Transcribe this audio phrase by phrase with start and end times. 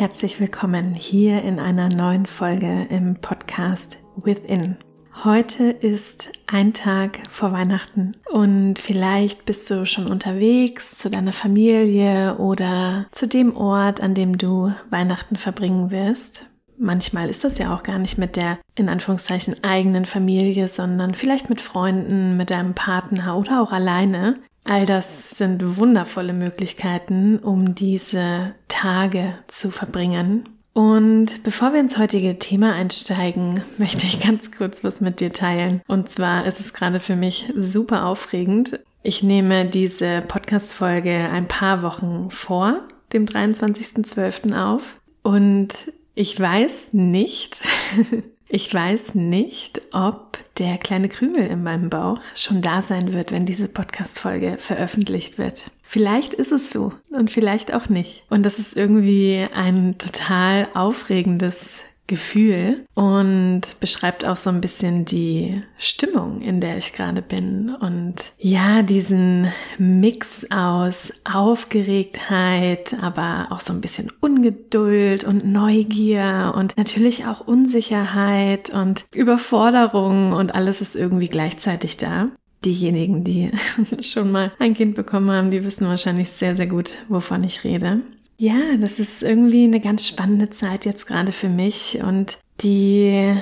[0.00, 4.78] herzlich willkommen hier in einer neuen Folge im Podcast Within.
[5.24, 12.38] Heute ist ein Tag vor Weihnachten und vielleicht bist du schon unterwegs zu deiner Familie
[12.38, 16.46] oder zu dem Ort, an dem du Weihnachten verbringen wirst.
[16.78, 21.50] Manchmal ist das ja auch gar nicht mit der in Anführungszeichen eigenen Familie, sondern vielleicht
[21.50, 24.38] mit Freunden, mit deinem Partner oder auch alleine.
[24.70, 30.48] All das sind wundervolle Möglichkeiten, um diese Tage zu verbringen.
[30.74, 35.82] Und bevor wir ins heutige Thema einsteigen, möchte ich ganz kurz was mit dir teilen.
[35.88, 38.78] Und zwar ist es gerade für mich super aufregend.
[39.02, 44.56] Ich nehme diese Podcast-Folge ein paar Wochen vor dem 23.12.
[44.56, 45.00] auf.
[45.24, 45.74] Und
[46.14, 47.60] ich weiß nicht,
[48.52, 53.46] Ich weiß nicht, ob der kleine Krümel in meinem Bauch schon da sein wird, wenn
[53.46, 55.70] diese Podcast-Folge veröffentlicht wird.
[55.84, 58.24] Vielleicht ist es so und vielleicht auch nicht.
[58.28, 65.60] Und das ist irgendwie ein total aufregendes Gefühl und beschreibt auch so ein bisschen die
[65.78, 67.72] Stimmung, in der ich gerade bin.
[67.72, 76.76] Und ja, diesen Mix aus Aufgeregtheit, aber auch so ein bisschen Ungeduld und Neugier und
[76.76, 82.28] natürlich auch Unsicherheit und Überforderung und alles ist irgendwie gleichzeitig da.
[82.64, 83.52] Diejenigen, die
[84.02, 88.00] schon mal ein Kind bekommen haben, die wissen wahrscheinlich sehr, sehr gut, wovon ich rede.
[88.40, 93.34] Ja, das ist irgendwie eine ganz spannende Zeit jetzt gerade für mich und die,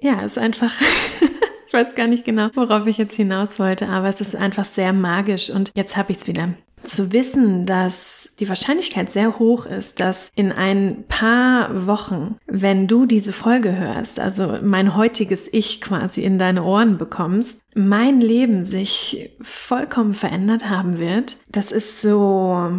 [0.00, 0.72] ja, ist einfach,
[1.66, 4.92] ich weiß gar nicht genau, worauf ich jetzt hinaus wollte, aber es ist einfach sehr
[4.92, 6.50] magisch und jetzt habe ich es wieder.
[6.84, 13.06] Zu wissen, dass die Wahrscheinlichkeit sehr hoch ist, dass in ein paar Wochen, wenn du
[13.06, 19.30] diese Folge hörst, also mein heutiges Ich quasi in deine Ohren bekommst, mein Leben sich
[19.40, 22.70] vollkommen verändert haben wird, das ist so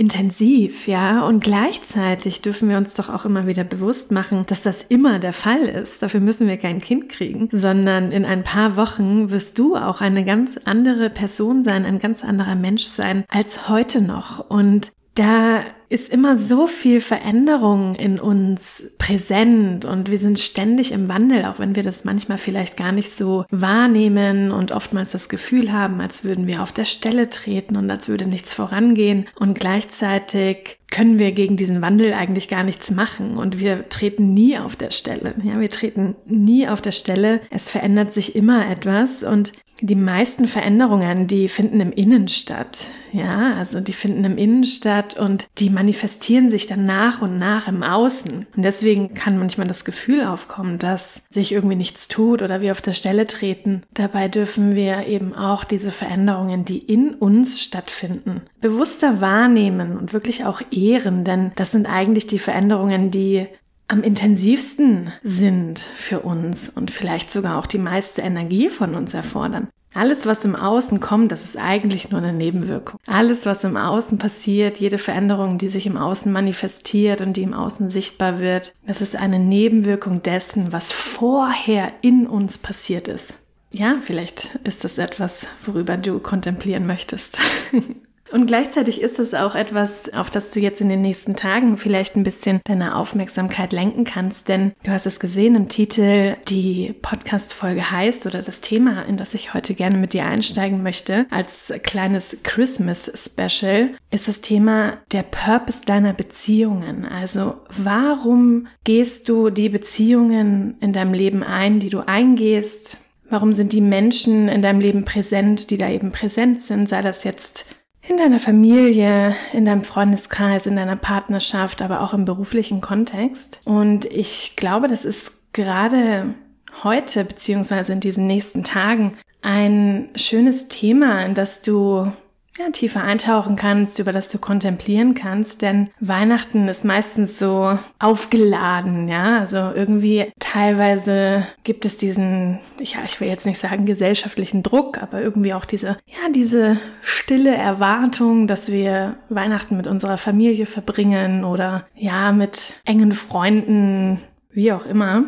[0.00, 1.26] intensiv, ja.
[1.26, 5.34] Und gleichzeitig dürfen wir uns doch auch immer wieder bewusst machen, dass das immer der
[5.34, 6.02] Fall ist.
[6.02, 10.24] Dafür müssen wir kein Kind kriegen, sondern in ein paar Wochen wirst du auch eine
[10.24, 14.48] ganz andere Person sein, ein ganz anderer Mensch sein als heute noch.
[14.48, 21.08] Und da ist immer so viel Veränderung in uns präsent und wir sind ständig im
[21.08, 25.72] Wandel, auch wenn wir das manchmal vielleicht gar nicht so wahrnehmen und oftmals das Gefühl
[25.72, 30.78] haben, als würden wir auf der Stelle treten und als würde nichts vorangehen und gleichzeitig
[30.92, 34.92] können wir gegen diesen Wandel eigentlich gar nichts machen und wir treten nie auf der
[34.92, 35.34] Stelle.
[35.42, 37.40] Ja, wir treten nie auf der Stelle.
[37.50, 42.86] Es verändert sich immer etwas und die meisten Veränderungen, die finden im Innen statt.
[43.12, 47.66] Ja, also die finden im Innen statt und die manifestieren sich dann nach und nach
[47.66, 48.46] im Außen.
[48.54, 52.82] Und deswegen kann manchmal das Gefühl aufkommen, dass sich irgendwie nichts tut oder wir auf
[52.82, 53.82] der Stelle treten.
[53.94, 60.44] Dabei dürfen wir eben auch diese Veränderungen, die in uns stattfinden, bewusster wahrnehmen und wirklich
[60.44, 63.46] auch ehren, denn das sind eigentlich die Veränderungen, die
[63.90, 69.68] am intensivsten sind für uns und vielleicht sogar auch die meiste Energie von uns erfordern.
[69.92, 73.00] Alles, was im Außen kommt, das ist eigentlich nur eine Nebenwirkung.
[73.06, 77.54] Alles, was im Außen passiert, jede Veränderung, die sich im Außen manifestiert und die im
[77.54, 83.34] Außen sichtbar wird, das ist eine Nebenwirkung dessen, was vorher in uns passiert ist.
[83.72, 87.38] Ja, vielleicht ist das etwas, worüber du kontemplieren möchtest.
[88.32, 92.16] Und gleichzeitig ist es auch etwas, auf das du jetzt in den nächsten Tagen vielleicht
[92.16, 97.90] ein bisschen deine Aufmerksamkeit lenken kannst, denn du hast es gesehen im Titel, die Podcast-Folge
[97.90, 102.36] heißt oder das Thema, in das ich heute gerne mit dir einsteigen möchte, als kleines
[102.44, 107.04] Christmas-Special, ist das Thema der Purpose deiner Beziehungen.
[107.06, 112.96] Also warum gehst du die Beziehungen in deinem Leben ein, die du eingehst?
[113.28, 116.88] Warum sind die Menschen in deinem Leben präsent, die da eben präsent sind?
[116.88, 117.66] Sei das jetzt
[118.10, 123.60] in deiner Familie, in deinem Freundeskreis, in deiner Partnerschaft, aber auch im beruflichen Kontext.
[123.64, 126.34] Und ich glaube, das ist gerade
[126.82, 132.10] heute beziehungsweise in diesen nächsten Tagen ein schönes Thema, in das du
[132.58, 139.08] ja, tiefer eintauchen kannst, über das du kontemplieren kannst, denn Weihnachten ist meistens so aufgeladen,
[139.08, 145.00] ja, also irgendwie teilweise gibt es diesen, ja, ich will jetzt nicht sagen gesellschaftlichen Druck,
[145.00, 151.44] aber irgendwie auch diese, ja, diese stille Erwartung, dass wir Weihnachten mit unserer Familie verbringen
[151.44, 154.20] oder ja, mit engen Freunden,
[154.50, 155.24] wie auch immer.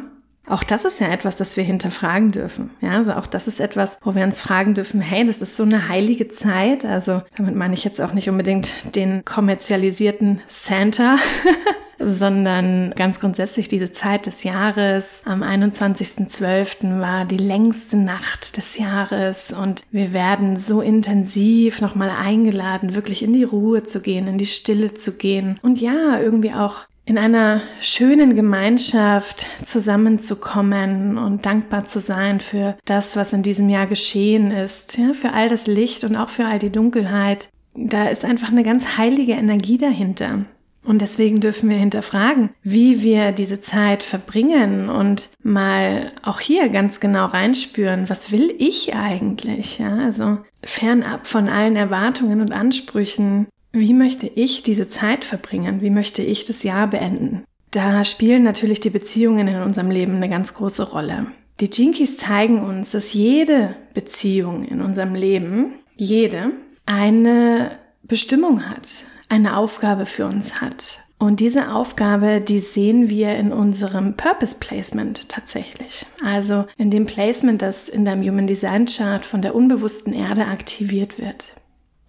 [0.48, 2.70] Auch das ist ja etwas, das wir hinterfragen dürfen.
[2.80, 5.62] Ja, also auch das ist etwas, wo wir uns fragen dürfen, hey, das ist so
[5.62, 6.84] eine heilige Zeit.
[6.84, 11.16] Also damit meine ich jetzt auch nicht unbedingt den kommerzialisierten Santa,
[12.04, 15.22] sondern ganz grundsätzlich diese Zeit des Jahres.
[15.24, 17.00] Am 21.12.
[17.00, 23.32] war die längste Nacht des Jahres und wir werden so intensiv nochmal eingeladen, wirklich in
[23.32, 27.60] die Ruhe zu gehen, in die Stille zu gehen und ja, irgendwie auch in einer
[27.80, 34.98] schönen Gemeinschaft zusammenzukommen und dankbar zu sein für das, was in diesem Jahr geschehen ist,
[34.98, 37.48] ja, für all das Licht und auch für all die Dunkelheit.
[37.74, 40.44] Da ist einfach eine ganz heilige Energie dahinter.
[40.84, 46.98] Und deswegen dürfen wir hinterfragen, wie wir diese Zeit verbringen und mal auch hier ganz
[46.98, 49.78] genau reinspüren, was will ich eigentlich?
[49.78, 55.80] Ja, also fernab von allen Erwartungen und Ansprüchen, wie möchte ich diese Zeit verbringen?
[55.80, 57.44] Wie möchte ich das Jahr beenden?
[57.70, 61.26] Da spielen natürlich die Beziehungen in unserem Leben eine ganz große Rolle.
[61.60, 66.50] Die Jinkies zeigen uns, dass jede Beziehung in unserem Leben, jede,
[66.86, 70.98] eine Bestimmung hat, eine Aufgabe für uns hat.
[71.18, 76.04] Und diese Aufgabe, die sehen wir in unserem Purpose Placement tatsächlich.
[76.22, 81.18] Also in dem Placement, das in deinem Human Design Chart von der unbewussten Erde aktiviert
[81.18, 81.54] wird.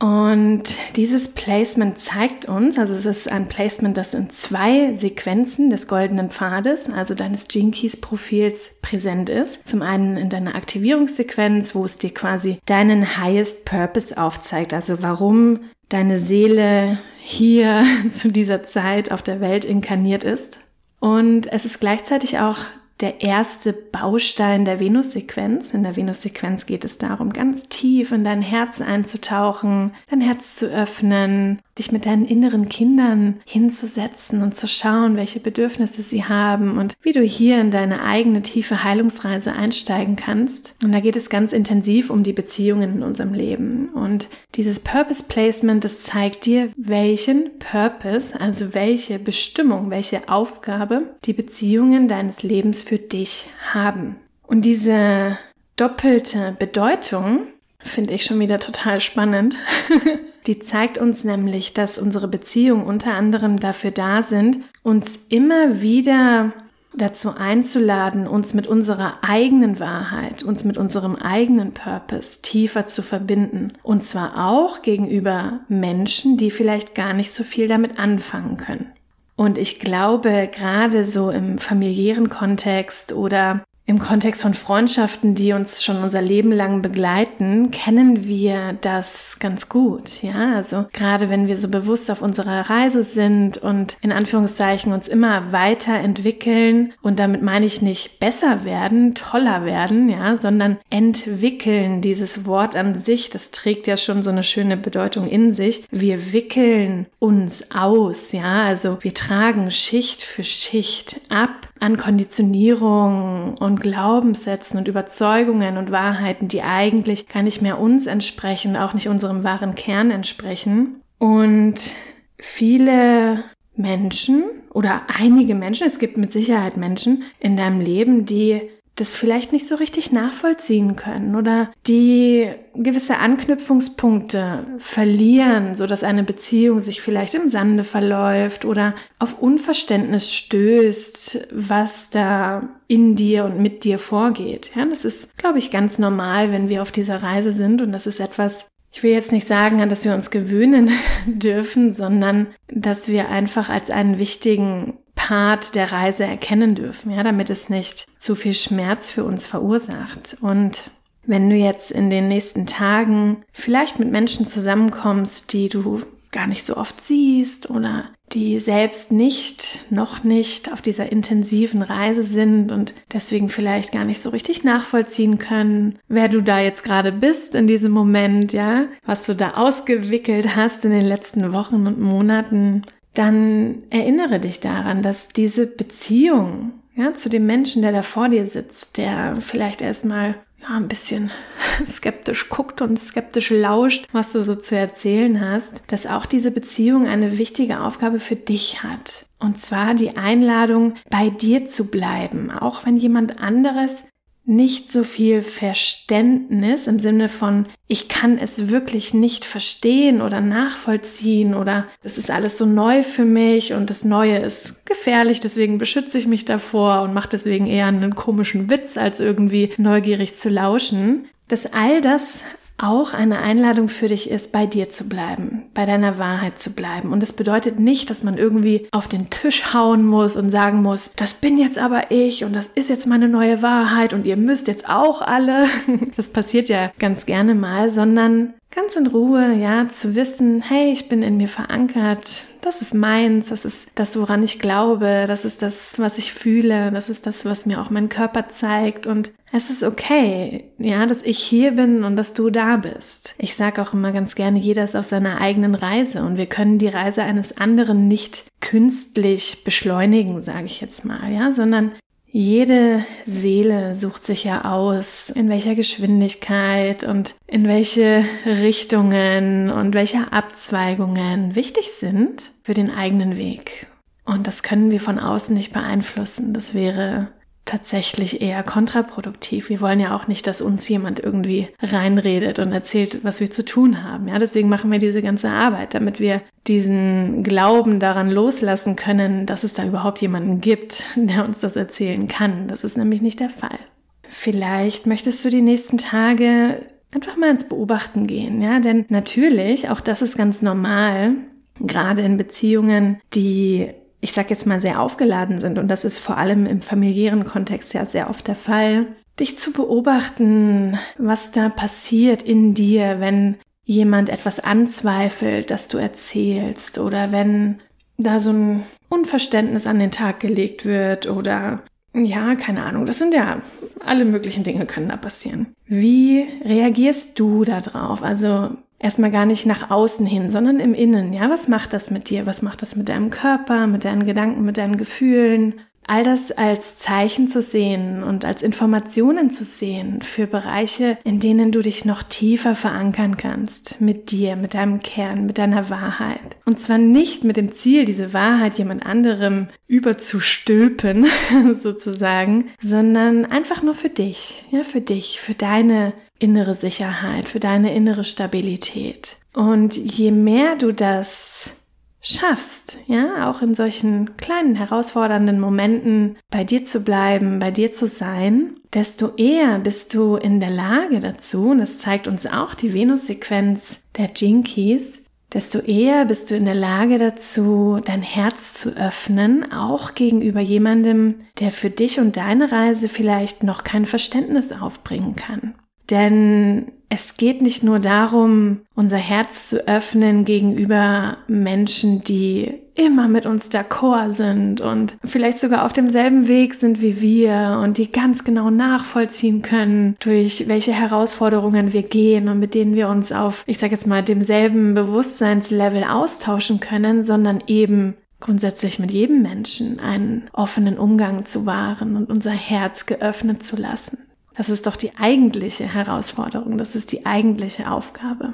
[0.04, 0.64] Und
[0.98, 6.30] dieses Placement zeigt uns, also es ist ein Placement, das in zwei Sequenzen des goldenen
[6.30, 9.66] Pfades, also deines Gene Keys Profils präsent ist.
[9.66, 15.62] Zum einen in deiner Aktivierungssequenz, wo es dir quasi deinen Highest Purpose aufzeigt, also warum
[15.88, 20.60] deine Seele hier zu dieser Zeit auf der Welt inkarniert ist.
[21.00, 22.58] Und es ist gleichzeitig auch
[23.04, 25.74] der erste Baustein der Venus-Sequenz.
[25.74, 30.68] In der Venus-Sequenz geht es darum, ganz tief in dein Herz einzutauchen, dein Herz zu
[30.68, 36.96] öffnen, dich mit deinen inneren Kindern hinzusetzen und zu schauen, welche Bedürfnisse sie haben und
[37.02, 40.75] wie du hier in deine eigene tiefe Heilungsreise einsteigen kannst.
[40.84, 43.90] Und da geht es ganz intensiv um die Beziehungen in unserem Leben.
[43.90, 51.34] Und dieses Purpose Placement, das zeigt dir, welchen Purpose, also welche Bestimmung, welche Aufgabe die
[51.34, 54.18] Beziehungen deines Lebens für dich haben.
[54.46, 55.40] Und diese
[55.76, 57.48] doppelte Bedeutung
[57.80, 59.56] finde ich schon wieder total spannend.
[60.48, 66.51] Die zeigt uns nämlich, dass unsere Beziehungen unter anderem dafür da sind, uns immer wieder
[66.95, 73.74] dazu einzuladen, uns mit unserer eigenen Wahrheit, uns mit unserem eigenen Purpose tiefer zu verbinden.
[73.84, 78.92] Und zwar auch gegenüber Menschen, die vielleicht gar nicht so viel damit anfangen können.
[79.36, 85.83] Und ich glaube, gerade so im familiären Kontext oder im Kontext von Freundschaften, die uns
[85.83, 90.24] schon unser Leben lang begleiten, kennen wir das ganz gut.
[90.24, 95.09] Ja, also gerade wenn wir so bewusst auf unserer Reise sind und in Anführungszeichen uns
[95.09, 102.01] immer weiterentwickeln und damit meine ich nicht besser werden, toller werden, ja, sondern entwickeln.
[102.01, 105.83] Dieses Wort an sich, das trägt ja schon so eine schöne Bedeutung in sich.
[105.91, 113.73] Wir wickeln uns aus, ja, also wir tragen Schicht für Schicht ab an Konditionierung und
[113.80, 119.44] Glaubenssätzen und Überzeugungen und Wahrheiten, die eigentlich gar nicht mehr uns entsprechen, auch nicht unserem
[119.44, 121.02] wahren Kern entsprechen.
[121.18, 121.92] Und
[122.38, 123.44] viele
[123.75, 128.62] Menschen oder einige Menschen, es gibt mit Sicherheit Menschen in deinem Leben, die
[128.95, 136.24] das vielleicht nicht so richtig nachvollziehen können oder die gewisse Anknüpfungspunkte verlieren, so dass eine
[136.24, 143.60] Beziehung sich vielleicht im Sande verläuft oder auf Unverständnis stößt, was da in dir und
[143.60, 144.72] mit dir vorgeht.
[144.75, 148.06] Ja, das ist, glaube ich, ganz normal, wenn wir auf dieser Reise sind und das
[148.06, 150.92] ist etwas, ich will jetzt nicht sagen, an das wir uns gewöhnen
[151.26, 157.49] dürfen, sondern dass wir einfach als einen wichtigen Part der Reise erkennen dürfen, ja, damit
[157.49, 160.35] es nicht zu viel Schmerz für uns verursacht.
[160.42, 160.92] Und
[161.25, 166.01] wenn du jetzt in den nächsten Tagen vielleicht mit Menschen zusammenkommst, die du
[166.31, 172.25] gar nicht so oft siehst oder die selbst nicht, noch nicht auf dieser intensiven Reise
[172.25, 177.13] sind und deswegen vielleicht gar nicht so richtig nachvollziehen können, wer du da jetzt gerade
[177.13, 182.01] bist in diesem Moment, ja, was du da ausgewickelt hast in den letzten Wochen und
[182.01, 182.81] Monaten,
[183.14, 188.48] dann erinnere dich daran, dass diese Beziehung ja, zu dem Menschen, der da vor dir
[188.48, 191.32] sitzt, der vielleicht erstmal ja, ein bisschen
[191.86, 197.08] skeptisch guckt und skeptisch lauscht, was du so zu erzählen hast, dass auch diese Beziehung
[197.08, 199.26] eine wichtige Aufgabe für dich hat.
[199.40, 204.04] Und zwar die Einladung, bei dir zu bleiben, auch wenn jemand anderes
[204.45, 211.54] nicht so viel Verständnis im Sinne von, ich kann es wirklich nicht verstehen oder nachvollziehen
[211.56, 216.18] oder das ist alles so neu für mich und das Neue ist gefährlich, deswegen beschütze
[216.18, 221.26] ich mich davor und mache deswegen eher einen komischen Witz, als irgendwie neugierig zu lauschen.
[221.47, 222.42] Dass all das
[222.77, 227.11] auch eine Einladung für dich ist, bei dir zu bleiben, bei deiner Wahrheit zu bleiben.
[227.11, 231.11] Und das bedeutet nicht, dass man irgendwie auf den Tisch hauen muss und sagen muss,
[231.15, 234.68] das bin jetzt aber ich und das ist jetzt meine neue Wahrheit und ihr müsst
[234.68, 235.65] jetzt auch alle.
[236.15, 241.09] Das passiert ja ganz gerne mal, sondern ganz in Ruhe, ja, zu wissen, hey, ich
[241.09, 245.61] bin in mir verankert, das ist meins, das ist das, woran ich glaube, das ist
[245.61, 249.69] das, was ich fühle, das ist das, was mir auch mein Körper zeigt und es
[249.69, 253.35] ist okay, ja, dass ich hier bin und dass du da bist.
[253.37, 256.80] Ich sage auch immer ganz gerne, jeder ist auf seiner eigenen Reise und wir können
[256.80, 261.92] die Reise eines anderen nicht künstlich beschleunigen, sage ich jetzt mal, ja, sondern
[262.35, 270.33] jede Seele sucht sich ja aus, in welcher Geschwindigkeit und in welche Richtungen und welche
[270.33, 273.85] Abzweigungen wichtig sind für den eigenen Weg.
[274.25, 276.56] Und das können wir von außen nicht beeinflussen.
[276.56, 277.28] Das wäre
[277.66, 279.70] tatsächlich eher kontraproduktiv.
[279.70, 283.64] Wir wollen ja auch nicht, dass uns jemand irgendwie reinredet und erzählt, was wir zu
[283.64, 284.28] tun haben.
[284.28, 289.64] Ja, deswegen machen wir diese ganze Arbeit, damit wir diesen Glauben daran loslassen können, dass
[289.64, 292.68] es da überhaupt jemanden gibt, der uns das erzählen kann.
[292.68, 293.80] Das ist nämlich nicht der Fall.
[294.28, 300.02] Vielleicht möchtest du die nächsten Tage einfach mal ins Beobachten gehen, ja, denn natürlich, auch
[300.02, 301.36] das ist ganz normal,
[301.80, 303.92] gerade in Beziehungen, die
[304.23, 307.94] ich sag jetzt mal, sehr aufgeladen sind, und das ist vor allem im familiären Kontext
[307.94, 314.30] ja sehr oft der Fall, dich zu beobachten, was da passiert in dir, wenn jemand
[314.30, 317.80] etwas anzweifelt, das du erzählst, oder wenn
[318.18, 321.83] da so ein Unverständnis an den Tag gelegt wird oder
[322.15, 323.61] ja, keine Ahnung, das sind ja
[324.06, 325.73] alle möglichen Dinge können da passieren.
[325.85, 328.23] Wie reagierst du da drauf?
[328.23, 328.69] Also
[329.04, 331.33] erstmal gar nicht nach außen hin, sondern im Innen.
[331.33, 332.45] Ja, was macht das mit dir?
[332.45, 335.76] Was macht das mit deinem Körper, mit deinen Gedanken, mit deinen Gefühlen?
[336.07, 341.72] All das als Zeichen zu sehen und als Informationen zu sehen für Bereiche, in denen
[341.72, 344.02] du dich noch tiefer verankern kannst.
[344.02, 346.57] Mit dir, mit deinem Kern, mit deiner Wahrheit.
[346.66, 351.26] Und zwar nicht mit dem Ziel, diese Wahrheit jemand anderem überzustülpen,
[351.81, 354.66] sozusagen, sondern einfach nur für dich.
[354.72, 359.38] Ja, für dich, für deine innere Sicherheit, für deine innere Stabilität.
[359.54, 361.76] Und je mehr du das
[362.23, 368.07] schaffst, ja, auch in solchen kleinen herausfordernden Momenten bei dir zu bleiben, bei dir zu
[368.07, 372.94] sein, desto eher bist du in der Lage dazu, und das zeigt uns auch die
[372.94, 375.19] Venus-Sequenz der Jinkies,
[375.51, 381.42] desto eher bist du in der Lage dazu, dein Herz zu öffnen, auch gegenüber jemandem,
[381.59, 385.75] der für dich und deine Reise vielleicht noch kein Verständnis aufbringen kann.
[386.10, 393.45] Denn es geht nicht nur darum, unser Herz zu öffnen gegenüber Menschen, die immer mit
[393.45, 398.44] uns d'accord sind und vielleicht sogar auf demselben Weg sind wie wir und die ganz
[398.44, 403.80] genau nachvollziehen können, durch welche Herausforderungen wir gehen und mit denen wir uns auf, ich
[403.80, 410.98] sage jetzt mal, demselben Bewusstseinslevel austauschen können, sondern eben grundsätzlich mit jedem Menschen einen offenen
[410.98, 414.18] Umgang zu wahren und unser Herz geöffnet zu lassen.
[414.56, 418.54] Das ist doch die eigentliche Herausforderung, das ist die eigentliche Aufgabe.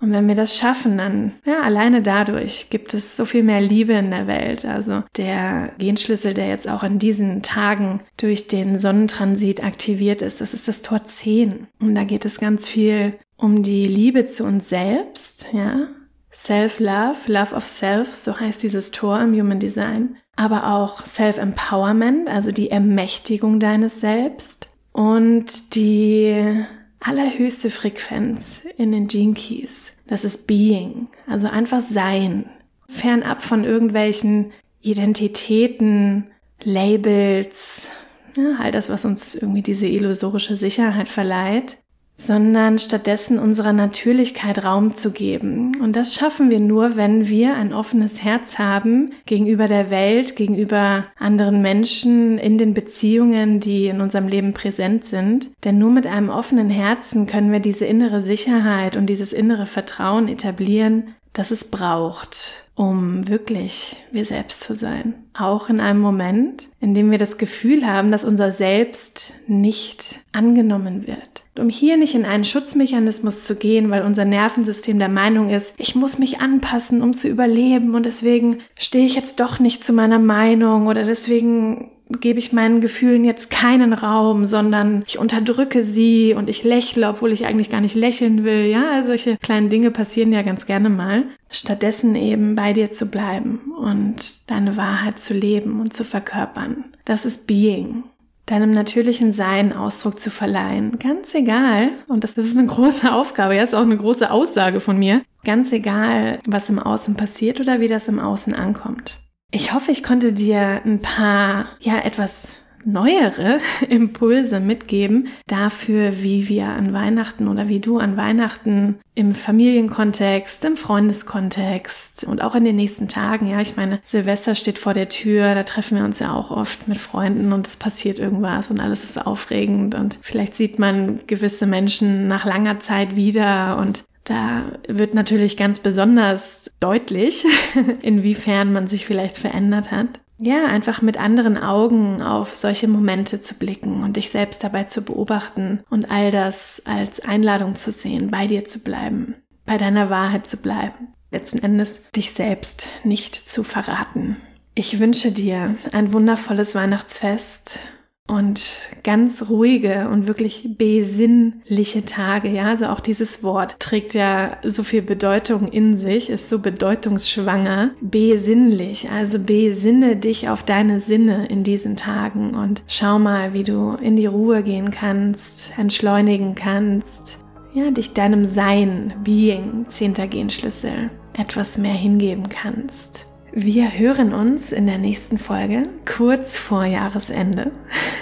[0.00, 3.94] Und wenn wir das schaffen, dann, ja, alleine dadurch gibt es so viel mehr Liebe
[3.94, 4.64] in der Welt.
[4.64, 10.54] Also der Genschlüssel, der jetzt auch in diesen Tagen durch den Sonnentransit aktiviert ist, das
[10.54, 11.66] ist das Tor 10.
[11.80, 15.88] Und da geht es ganz viel um die Liebe zu uns selbst, ja.
[16.32, 20.16] Self-Love, Love of Self, so heißt dieses Tor im Human Design.
[20.36, 26.64] Aber auch Self-Empowerment, also die Ermächtigung deines Selbst und die
[27.00, 32.48] allerhöchste Frequenz in den Gene Keys, das ist Being, also einfach Sein,
[32.88, 36.28] fernab von irgendwelchen Identitäten,
[36.62, 37.90] Labels,
[38.36, 41.78] ja, all das, was uns irgendwie diese illusorische Sicherheit verleiht
[42.20, 45.72] sondern stattdessen unserer Natürlichkeit Raum zu geben.
[45.80, 51.06] Und das schaffen wir nur, wenn wir ein offenes Herz haben gegenüber der Welt, gegenüber
[51.16, 55.50] anderen Menschen, in den Beziehungen, die in unserem Leben präsent sind.
[55.64, 60.26] Denn nur mit einem offenen Herzen können wir diese innere Sicherheit und dieses innere Vertrauen
[60.26, 65.14] etablieren, das es braucht, um wirklich wir selbst zu sein.
[65.34, 71.06] Auch in einem Moment, in dem wir das Gefühl haben, dass unser Selbst nicht angenommen
[71.06, 71.44] wird.
[71.58, 75.94] Um hier nicht in einen Schutzmechanismus zu gehen, weil unser Nervensystem der Meinung ist, ich
[75.94, 80.18] muss mich anpassen, um zu überleben und deswegen stehe ich jetzt doch nicht zu meiner
[80.18, 86.48] Meinung oder deswegen gebe ich meinen Gefühlen jetzt keinen Raum, sondern ich unterdrücke sie und
[86.48, 88.66] ich lächle, obwohl ich eigentlich gar nicht lächeln will.
[88.66, 91.24] Ja, also solche kleinen Dinge passieren ja ganz gerne mal.
[91.50, 94.16] Stattdessen eben bei dir zu bleiben und
[94.50, 96.84] deine Wahrheit zu leben und zu verkörpern.
[97.04, 98.04] Das ist Being
[98.50, 100.98] deinem natürlichen Sein Ausdruck zu verleihen.
[100.98, 104.98] Ganz egal, und das, ist eine große Aufgabe, ja, ist auch eine große Aussage von
[104.98, 105.22] mir.
[105.44, 109.18] Ganz egal, was im Außen passiert oder wie das im Außen ankommt.
[109.50, 112.56] Ich hoffe, ich konnte dir ein paar, ja, etwas
[112.88, 120.64] neuere Impulse mitgeben dafür, wie wir an Weihnachten oder wie du an Weihnachten im Familienkontext,
[120.64, 125.08] im Freundeskontext und auch in den nächsten Tagen, ja, ich meine, Silvester steht vor der
[125.08, 128.80] Tür, da treffen wir uns ja auch oft mit Freunden und es passiert irgendwas und
[128.80, 134.72] alles ist aufregend und vielleicht sieht man gewisse Menschen nach langer Zeit wieder und da
[134.86, 137.44] wird natürlich ganz besonders deutlich,
[138.02, 143.54] inwiefern man sich vielleicht verändert hat ja, einfach mit anderen Augen auf solche Momente zu
[143.54, 148.46] blicken und dich selbst dabei zu beobachten und all das als Einladung zu sehen, bei
[148.46, 149.34] dir zu bleiben,
[149.66, 154.36] bei deiner Wahrheit zu bleiben, letzten Endes dich selbst nicht zu verraten.
[154.74, 157.80] Ich wünsche dir ein wundervolles Weihnachtsfest
[158.28, 158.62] und
[159.02, 162.48] ganz ruhige und wirklich besinnliche Tage.
[162.50, 167.90] Ja, also auch dieses Wort trägt ja so viel Bedeutung in sich, ist so bedeutungsschwanger.
[168.00, 173.96] Besinnlich, also besinne dich auf deine Sinne in diesen Tagen und schau mal, wie du
[174.00, 177.38] in die Ruhe gehen kannst, entschleunigen kannst.
[177.72, 183.27] Ja, dich deinem Sein, Being, zehnter Genschlüssel, etwas mehr hingeben kannst.
[183.52, 187.72] Wir hören uns in der nächsten Folge kurz vor Jahresende.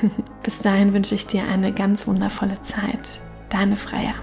[0.44, 3.00] Bis dahin wünsche ich dir eine ganz wundervolle Zeit.
[3.48, 4.14] Deine Freier.